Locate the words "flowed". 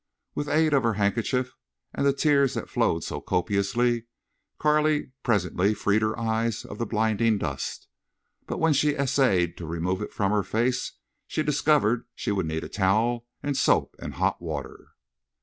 2.71-3.03